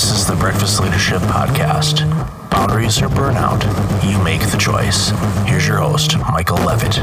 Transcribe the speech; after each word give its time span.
This 0.00 0.12
is 0.12 0.26
the 0.26 0.34
Breakfast 0.34 0.80
Leadership 0.80 1.20
Podcast. 1.24 2.08
Boundaries 2.48 3.02
or 3.02 3.08
burnout, 3.08 3.62
you 4.02 4.16
make 4.24 4.40
the 4.40 4.56
choice. 4.56 5.10
Here's 5.46 5.68
your 5.68 5.76
host, 5.76 6.16
Michael 6.20 6.56
Levitt. 6.56 6.96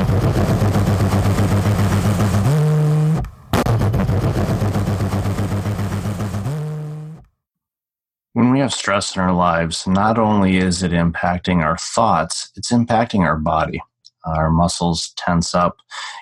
When 8.33 8.49
we 8.49 8.61
have 8.61 8.73
stress 8.73 9.15
in 9.15 9.21
our 9.21 9.31
lives, 9.31 9.85
not 9.85 10.17
only 10.17 10.57
is 10.57 10.81
it 10.81 10.91
impacting 10.91 11.63
our 11.63 11.77
thoughts, 11.77 12.51
it's 12.55 12.71
impacting 12.71 13.19
our 13.19 13.37
body. 13.37 13.79
Our 14.27 14.49
muscles 14.49 15.13
tense 15.17 15.55
up. 15.55 15.77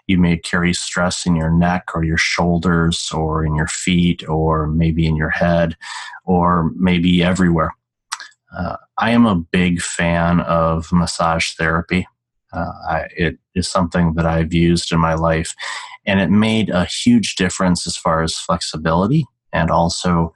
You 0.07 0.17
may 0.17 0.37
carry 0.37 0.73
stress 0.73 1.25
in 1.25 1.35
your 1.35 1.51
neck 1.51 1.89
or 1.93 2.04
your 2.04 2.17
shoulders 2.17 3.09
or 3.11 3.45
in 3.45 3.55
your 3.55 3.67
feet 3.67 4.27
or 4.27 4.67
maybe 4.67 5.05
in 5.07 5.15
your 5.15 5.29
head 5.29 5.75
or 6.25 6.71
maybe 6.75 7.23
everywhere. 7.23 7.71
Uh, 8.55 8.77
I 8.97 9.11
am 9.11 9.25
a 9.25 9.36
big 9.36 9.82
fan 9.82 10.39
of 10.41 10.91
massage 10.91 11.54
therapy. 11.54 12.07
Uh, 12.54 12.71
I, 12.87 13.07
it 13.15 13.37
is 13.54 13.68
something 13.68 14.13
that 14.13 14.25
I've 14.25 14.54
used 14.54 14.93
in 14.93 14.99
my 14.99 15.13
life, 15.15 15.54
and 16.05 16.21
it 16.21 16.29
made 16.29 16.69
a 16.69 16.85
huge 16.85 17.35
difference 17.35 17.85
as 17.85 17.97
far 17.97 18.24
as 18.24 18.37
flexibility 18.37 19.25
and 19.51 19.69
also 19.69 20.33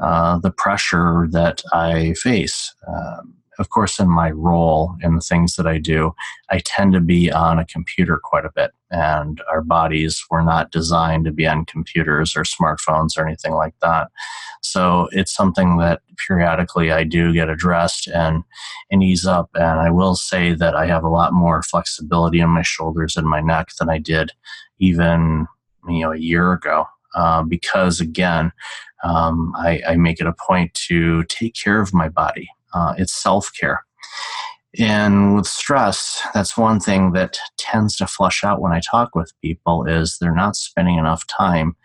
uh, 0.00 0.38
the 0.38 0.50
pressure 0.50 1.26
that 1.32 1.62
I 1.72 2.12
face. 2.14 2.72
Um, 2.86 3.35
of 3.58 3.70
course, 3.70 3.98
in 3.98 4.08
my 4.08 4.30
role 4.30 4.94
and 5.02 5.16
the 5.16 5.20
things 5.20 5.56
that 5.56 5.66
I 5.66 5.78
do, 5.78 6.14
I 6.50 6.60
tend 6.64 6.92
to 6.92 7.00
be 7.00 7.30
on 7.30 7.58
a 7.58 7.66
computer 7.66 8.20
quite 8.22 8.44
a 8.44 8.52
bit. 8.54 8.72
And 8.90 9.40
our 9.50 9.62
bodies 9.62 10.24
were 10.30 10.42
not 10.42 10.70
designed 10.70 11.24
to 11.24 11.32
be 11.32 11.46
on 11.46 11.64
computers 11.64 12.36
or 12.36 12.42
smartphones 12.42 13.16
or 13.16 13.26
anything 13.26 13.52
like 13.52 13.74
that. 13.82 14.08
So 14.62 15.08
it's 15.12 15.34
something 15.34 15.78
that 15.78 16.02
periodically 16.26 16.92
I 16.92 17.04
do 17.04 17.32
get 17.32 17.48
addressed 17.48 18.08
and, 18.08 18.42
and 18.90 19.02
ease 19.02 19.26
up. 19.26 19.50
And 19.54 19.80
I 19.80 19.90
will 19.90 20.16
say 20.16 20.54
that 20.54 20.74
I 20.74 20.86
have 20.86 21.04
a 21.04 21.08
lot 21.08 21.32
more 21.32 21.62
flexibility 21.62 22.40
in 22.40 22.50
my 22.50 22.62
shoulders 22.62 23.16
and 23.16 23.26
my 23.26 23.40
neck 23.40 23.68
than 23.78 23.88
I 23.88 23.98
did 23.98 24.32
even 24.78 25.46
you 25.88 26.00
know 26.00 26.12
a 26.12 26.18
year 26.18 26.52
ago. 26.52 26.86
Uh, 27.14 27.42
because 27.42 28.00
again, 28.00 28.52
um, 29.02 29.54
I, 29.56 29.80
I, 29.88 29.96
make 29.96 30.20
it 30.20 30.26
a 30.26 30.34
point 30.34 30.74
to 30.88 31.24
take 31.24 31.54
care 31.54 31.80
of 31.80 31.94
my 31.94 32.10
body. 32.10 32.46
Uh, 32.76 32.94
it's 32.98 33.14
self 33.14 33.50
care. 33.58 33.84
And 34.78 35.34
with 35.34 35.46
stress, 35.46 36.20
that's 36.34 36.58
one 36.58 36.80
thing 36.80 37.12
that 37.12 37.38
tends 37.56 37.96
to 37.96 38.06
flush 38.06 38.44
out 38.44 38.60
when 38.60 38.72
I 38.72 38.80
talk 38.80 39.14
with 39.14 39.32
people 39.42 39.86
is 39.86 40.18
they're 40.18 40.34
not 40.34 40.56
spending 40.56 40.98
enough 40.98 41.26
time 41.26 41.76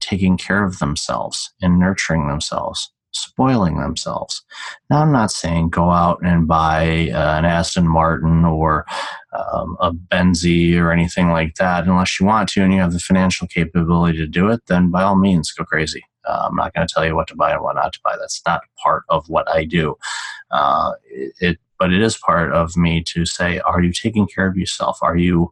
taking 0.00 0.36
care 0.36 0.62
of 0.62 0.78
themselves 0.78 1.50
and 1.62 1.78
nurturing 1.78 2.28
themselves, 2.28 2.92
spoiling 3.12 3.80
themselves. 3.80 4.42
Now, 4.90 5.00
I'm 5.00 5.12
not 5.12 5.30
saying 5.30 5.70
go 5.70 5.90
out 5.90 6.18
and 6.22 6.46
buy 6.46 7.08
uh, 7.14 7.38
an 7.38 7.46
Aston 7.46 7.88
Martin 7.88 8.44
or 8.44 8.84
um, 9.32 9.78
a 9.80 9.92
Benzie 9.92 10.76
or 10.76 10.92
anything 10.92 11.30
like 11.30 11.54
that 11.54 11.86
unless 11.86 12.20
you 12.20 12.26
want 12.26 12.50
to 12.50 12.62
and 12.62 12.74
you 12.74 12.80
have 12.80 12.92
the 12.92 12.98
financial 12.98 13.48
capability 13.48 14.18
to 14.18 14.26
do 14.26 14.48
it, 14.48 14.60
then 14.66 14.90
by 14.90 15.02
all 15.02 15.16
means, 15.16 15.50
go 15.52 15.64
crazy. 15.64 16.04
Uh, 16.26 16.48
I'm 16.48 16.56
not 16.56 16.74
going 16.74 16.86
to 16.86 16.92
tell 16.92 17.06
you 17.06 17.14
what 17.14 17.28
to 17.28 17.36
buy 17.36 17.52
and 17.52 17.62
what 17.62 17.76
not 17.76 17.92
to 17.94 18.00
buy. 18.04 18.16
That's 18.18 18.42
not 18.46 18.62
part 18.82 19.04
of 19.08 19.28
what 19.28 19.48
I 19.48 19.64
do. 19.64 19.96
Uh, 20.50 20.92
it, 21.40 21.58
but 21.78 21.92
it 21.92 22.02
is 22.02 22.16
part 22.16 22.52
of 22.52 22.76
me 22.76 23.02
to 23.08 23.26
say, 23.26 23.58
are 23.60 23.82
you 23.82 23.92
taking 23.92 24.26
care 24.26 24.46
of 24.46 24.56
yourself? 24.56 24.98
Are 25.02 25.16
you 25.16 25.50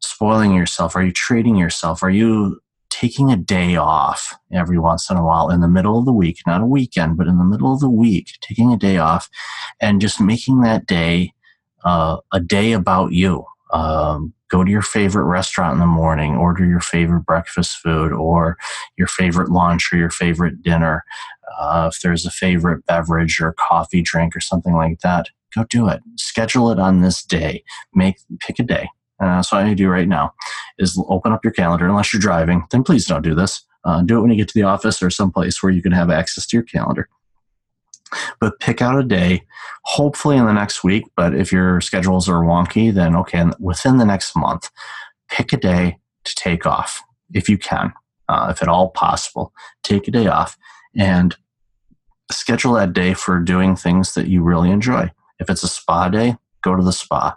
spoiling 0.00 0.54
yourself? 0.54 0.96
Are 0.96 1.02
you 1.02 1.12
treating 1.12 1.56
yourself? 1.56 2.02
Are 2.02 2.10
you 2.10 2.60
taking 2.90 3.30
a 3.30 3.36
day 3.36 3.76
off 3.76 4.34
every 4.52 4.78
once 4.78 5.10
in 5.10 5.16
a 5.16 5.24
while 5.24 5.50
in 5.50 5.60
the 5.60 5.68
middle 5.68 5.98
of 5.98 6.04
the 6.04 6.12
week, 6.12 6.38
not 6.46 6.60
a 6.60 6.66
weekend, 6.66 7.16
but 7.16 7.26
in 7.26 7.38
the 7.38 7.44
middle 7.44 7.72
of 7.72 7.80
the 7.80 7.90
week, 7.90 8.30
taking 8.40 8.72
a 8.72 8.76
day 8.76 8.98
off 8.98 9.28
and 9.80 10.00
just 10.00 10.20
making 10.20 10.60
that 10.60 10.86
day 10.86 11.32
uh, 11.84 12.18
a 12.32 12.40
day 12.40 12.72
about 12.72 13.12
you? 13.12 13.44
Um, 13.72 14.32
go 14.48 14.62
to 14.62 14.70
your 14.70 14.82
favorite 14.82 15.24
restaurant 15.24 15.74
in 15.74 15.80
the 15.80 15.86
morning, 15.86 16.36
order 16.36 16.64
your 16.64 16.80
favorite 16.80 17.26
breakfast 17.26 17.78
food 17.78 18.12
or 18.12 18.56
your 18.96 19.08
favorite 19.08 19.50
lunch 19.50 19.92
or 19.92 19.96
your 19.96 20.10
favorite 20.10 20.62
dinner. 20.62 21.04
Uh, 21.58 21.90
if 21.92 22.00
there's 22.00 22.26
a 22.26 22.30
favorite 22.30 22.84
beverage 22.86 23.40
or 23.40 23.54
coffee 23.54 24.02
drink 24.02 24.34
or 24.36 24.40
something 24.40 24.74
like 24.74 25.00
that, 25.00 25.28
go 25.54 25.64
do 25.64 25.88
it. 25.88 26.00
Schedule 26.16 26.70
it 26.70 26.78
on 26.78 27.00
this 27.00 27.22
day. 27.22 27.62
Make 27.94 28.16
pick 28.40 28.58
a 28.58 28.62
day. 28.62 28.88
And 29.20 29.30
that's 29.30 29.52
what 29.52 29.64
I 29.64 29.74
do 29.74 29.88
right 29.88 30.08
now 30.08 30.34
is 30.78 31.00
open 31.08 31.32
up 31.32 31.44
your 31.44 31.52
calendar. 31.52 31.86
Unless 31.86 32.12
you're 32.12 32.20
driving, 32.20 32.64
then 32.70 32.82
please 32.82 33.06
don't 33.06 33.22
do 33.22 33.34
this. 33.34 33.62
Uh, 33.84 34.02
do 34.02 34.18
it 34.18 34.20
when 34.22 34.30
you 34.30 34.36
get 34.36 34.48
to 34.48 34.54
the 34.54 34.62
office 34.62 35.02
or 35.02 35.10
someplace 35.10 35.62
where 35.62 35.72
you 35.72 35.82
can 35.82 35.92
have 35.92 36.10
access 36.10 36.46
to 36.46 36.56
your 36.56 36.64
calendar 36.64 37.08
but 38.40 38.60
pick 38.60 38.82
out 38.82 38.98
a 38.98 39.02
day, 39.02 39.42
hopefully 39.84 40.36
in 40.36 40.46
the 40.46 40.52
next 40.52 40.84
week. 40.84 41.04
But 41.16 41.34
if 41.34 41.52
your 41.52 41.80
schedules 41.80 42.28
are 42.28 42.42
wonky, 42.42 42.92
then 42.92 43.16
okay, 43.16 43.44
within 43.58 43.98
the 43.98 44.04
next 44.04 44.36
month, 44.36 44.70
pick 45.28 45.52
a 45.52 45.56
day 45.56 45.98
to 46.24 46.34
take 46.34 46.66
off 46.66 47.02
if 47.32 47.48
you 47.48 47.58
can, 47.58 47.92
uh, 48.28 48.48
if 48.50 48.62
at 48.62 48.68
all 48.68 48.90
possible. 48.90 49.52
Take 49.82 50.08
a 50.08 50.10
day 50.10 50.26
off 50.26 50.56
and 50.96 51.36
schedule 52.30 52.74
that 52.74 52.92
day 52.92 53.14
for 53.14 53.40
doing 53.40 53.76
things 53.76 54.14
that 54.14 54.28
you 54.28 54.42
really 54.42 54.70
enjoy. 54.70 55.10
If 55.38 55.50
it's 55.50 55.62
a 55.62 55.68
spa 55.68 56.08
day, 56.08 56.36
go 56.62 56.74
to 56.74 56.82
the 56.82 56.92
spa. 56.92 57.36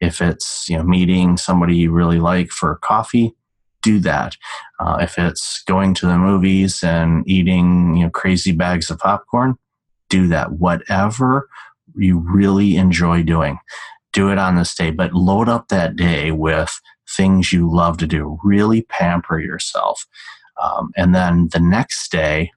If 0.00 0.20
it's 0.20 0.68
you 0.68 0.76
know 0.76 0.84
meeting 0.84 1.36
somebody 1.36 1.76
you 1.76 1.90
really 1.90 2.18
like 2.18 2.50
for 2.50 2.76
coffee, 2.76 3.34
do 3.82 3.98
that. 4.00 4.36
Uh, 4.80 4.98
if 5.00 5.18
it's 5.18 5.62
going 5.64 5.94
to 5.94 6.06
the 6.06 6.18
movies 6.18 6.82
and 6.82 7.28
eating 7.28 7.96
you 7.96 8.04
know 8.04 8.10
crazy 8.10 8.52
bags 8.52 8.90
of 8.90 8.98
popcorn, 8.98 9.56
do 10.08 10.28
that. 10.28 10.52
Whatever 10.52 11.48
you 11.96 12.18
really 12.18 12.76
enjoy 12.76 13.22
doing, 13.22 13.58
do 14.12 14.30
it 14.30 14.38
on 14.38 14.56
this 14.56 14.74
day, 14.74 14.90
but 14.90 15.14
load 15.14 15.48
up 15.48 15.68
that 15.68 15.96
day 15.96 16.30
with 16.30 16.80
things 17.16 17.52
you 17.52 17.70
love 17.70 17.98
to 17.98 18.06
do. 18.06 18.38
Really 18.44 18.82
pamper 18.82 19.40
yourself. 19.40 20.06
Um, 20.62 20.90
and 20.96 21.14
then 21.14 21.48
the 21.52 21.60
next 21.60 22.10
day, 22.10 22.52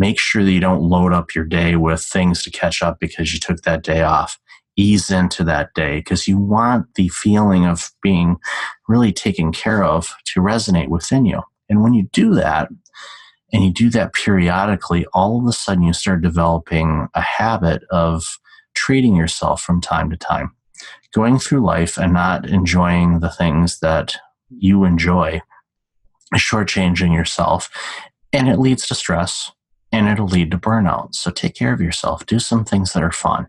make 0.00 0.18
sure 0.18 0.42
that 0.42 0.50
you 0.50 0.60
don't 0.60 0.82
load 0.82 1.12
up 1.12 1.34
your 1.34 1.44
day 1.44 1.76
with 1.76 2.02
things 2.02 2.42
to 2.42 2.50
catch 2.50 2.82
up 2.82 2.98
because 2.98 3.34
you 3.34 3.38
took 3.38 3.62
that 3.62 3.82
day 3.82 4.00
off. 4.00 4.40
Ease 4.76 5.10
into 5.10 5.44
that 5.44 5.74
day 5.74 5.98
because 5.98 6.26
you 6.26 6.38
want 6.38 6.86
the 6.94 7.08
feeling 7.08 7.66
of 7.66 7.90
being 8.02 8.38
really 8.88 9.12
taken 9.12 9.52
care 9.52 9.84
of 9.84 10.14
to 10.24 10.40
resonate 10.40 10.88
within 10.88 11.26
you. 11.26 11.42
And 11.68 11.82
when 11.82 11.92
you 11.92 12.08
do 12.12 12.34
that, 12.34 12.68
and 13.52 13.64
you 13.64 13.72
do 13.72 13.90
that 13.90 14.14
periodically, 14.14 15.04
all 15.12 15.38
of 15.38 15.46
a 15.46 15.52
sudden 15.52 15.82
you 15.82 15.92
start 15.92 16.22
developing 16.22 17.08
a 17.14 17.20
habit 17.20 17.82
of 17.90 18.38
treating 18.74 19.16
yourself 19.16 19.60
from 19.60 19.80
time 19.80 20.08
to 20.08 20.16
time. 20.16 20.52
Going 21.12 21.38
through 21.38 21.66
life 21.66 21.98
and 21.98 22.12
not 22.12 22.48
enjoying 22.48 23.18
the 23.18 23.28
things 23.28 23.80
that 23.80 24.16
you 24.48 24.84
enjoy 24.84 25.42
shortchanging 26.36 27.12
yourself. 27.12 27.68
And 28.32 28.48
it 28.48 28.60
leads 28.60 28.86
to 28.86 28.94
stress 28.94 29.50
and 29.92 30.08
it'll 30.08 30.26
lead 30.26 30.50
to 30.50 30.58
burnout. 30.58 31.14
So 31.14 31.30
take 31.30 31.54
care 31.54 31.72
of 31.72 31.80
yourself. 31.80 32.26
Do 32.26 32.38
some 32.38 32.64
things 32.64 32.92
that 32.92 33.02
are 33.02 33.12
fun. 33.12 33.46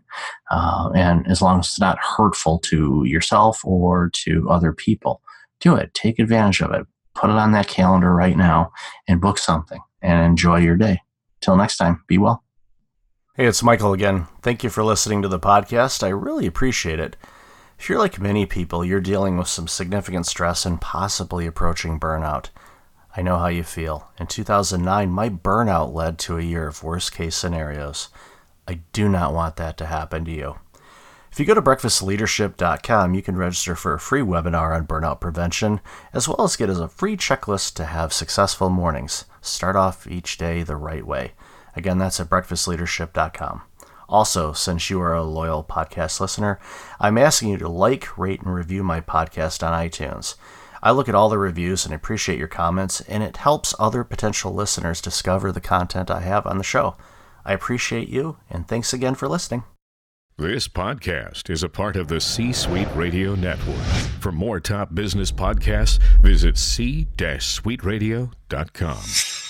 Uh, 0.50 0.90
and 0.94 1.26
as 1.28 1.40
long 1.40 1.60
as 1.60 1.66
it's 1.66 1.80
not 1.80 1.98
hurtful 1.98 2.58
to 2.60 3.04
yourself 3.04 3.64
or 3.64 4.10
to 4.14 4.48
other 4.50 4.72
people, 4.72 5.22
do 5.60 5.76
it. 5.76 5.94
Take 5.94 6.18
advantage 6.18 6.60
of 6.60 6.72
it. 6.72 6.86
Put 7.14 7.30
it 7.30 7.36
on 7.36 7.52
that 7.52 7.68
calendar 7.68 8.12
right 8.12 8.36
now 8.36 8.72
and 9.06 9.20
book 9.20 9.38
something 9.38 9.80
and 10.00 10.24
enjoy 10.24 10.58
your 10.58 10.76
day. 10.76 11.00
Till 11.40 11.56
next 11.56 11.76
time, 11.76 12.02
be 12.06 12.18
well. 12.18 12.44
Hey, 13.34 13.46
it's 13.46 13.62
Michael 13.62 13.92
again. 13.92 14.26
Thank 14.42 14.62
you 14.62 14.70
for 14.70 14.84
listening 14.84 15.22
to 15.22 15.28
the 15.28 15.38
podcast. 15.38 16.02
I 16.02 16.08
really 16.08 16.46
appreciate 16.46 17.00
it. 17.00 17.16
If 17.78 17.88
you're 17.88 17.98
like 17.98 18.20
many 18.20 18.46
people, 18.46 18.84
you're 18.84 19.00
dealing 19.00 19.36
with 19.36 19.48
some 19.48 19.66
significant 19.66 20.26
stress 20.26 20.66
and 20.66 20.80
possibly 20.80 21.46
approaching 21.46 21.98
burnout. 21.98 22.50
I 23.16 23.22
know 23.22 23.38
how 23.38 23.48
you 23.48 23.62
feel. 23.62 24.10
In 24.18 24.26
2009, 24.26 25.10
my 25.10 25.28
burnout 25.28 25.92
led 25.92 26.18
to 26.20 26.38
a 26.38 26.42
year 26.42 26.66
of 26.66 26.82
worst 26.82 27.12
case 27.12 27.36
scenarios. 27.36 28.08
I 28.66 28.80
do 28.92 29.08
not 29.08 29.34
want 29.34 29.56
that 29.56 29.76
to 29.78 29.86
happen 29.86 30.24
to 30.24 30.30
you. 30.30 30.56
If 31.30 31.40
you 31.40 31.46
go 31.46 31.54
to 31.54 31.62
breakfastleadership.com, 31.62 33.14
you 33.14 33.22
can 33.22 33.36
register 33.36 33.74
for 33.74 33.94
a 33.94 34.00
free 34.00 34.20
webinar 34.20 34.76
on 34.76 34.86
burnout 34.86 35.20
prevention, 35.20 35.80
as 36.12 36.28
well 36.28 36.42
as 36.42 36.56
get 36.56 36.68
as 36.68 36.78
a 36.78 36.88
free 36.88 37.16
checklist 37.16 37.74
to 37.74 37.86
have 37.86 38.12
successful 38.12 38.68
mornings. 38.68 39.24
Start 39.40 39.74
off 39.74 40.06
each 40.06 40.36
day 40.36 40.62
the 40.62 40.76
right 40.76 41.06
way. 41.06 41.32
Again, 41.74 41.98
that's 41.98 42.20
at 42.20 42.28
breakfastleadership.com. 42.28 43.62
Also, 44.10 44.52
since 44.52 44.90
you 44.90 45.00
are 45.00 45.14
a 45.14 45.24
loyal 45.24 45.64
podcast 45.64 46.20
listener, 46.20 46.60
I'm 47.00 47.16
asking 47.16 47.48
you 47.48 47.56
to 47.58 47.68
like, 47.68 48.18
rate, 48.18 48.42
and 48.42 48.54
review 48.54 48.82
my 48.82 49.00
podcast 49.00 49.66
on 49.66 49.72
iTunes. 49.72 50.34
I 50.82 50.90
look 50.90 51.08
at 51.08 51.14
all 51.14 51.28
the 51.28 51.38
reviews 51.38 51.84
and 51.84 51.94
appreciate 51.94 52.38
your 52.38 52.48
comments, 52.48 53.00
and 53.02 53.22
it 53.22 53.36
helps 53.36 53.74
other 53.78 54.02
potential 54.02 54.52
listeners 54.52 55.00
discover 55.00 55.52
the 55.52 55.60
content 55.60 56.10
I 56.10 56.22
have 56.22 56.46
on 56.46 56.58
the 56.58 56.64
show. 56.64 56.96
I 57.44 57.52
appreciate 57.52 58.08
you, 58.08 58.38
and 58.50 58.66
thanks 58.66 58.92
again 58.92 59.14
for 59.14 59.28
listening. 59.28 59.62
This 60.38 60.66
podcast 60.66 61.50
is 61.50 61.62
a 61.62 61.68
part 61.68 61.94
of 61.94 62.08
the 62.08 62.20
C 62.20 62.52
Suite 62.52 62.88
Radio 62.96 63.34
Network. 63.34 63.76
For 64.18 64.32
more 64.32 64.60
top 64.60 64.94
business 64.94 65.30
podcasts, 65.30 66.00
visit 66.20 66.58
c-suiteradio.com. 66.58 69.41